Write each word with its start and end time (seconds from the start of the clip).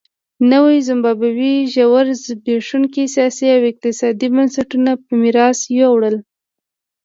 نوې 0.51 0.77
زیمبابوې 0.87 1.55
ژور 1.73 2.05
زبېښونکي 2.23 3.03
سیاسي 3.15 3.47
او 3.55 3.61
اقتصادي 3.71 4.27
بنسټونه 4.35 4.91
په 5.03 5.11
میراث 5.21 5.59
یووړل. 5.79 6.15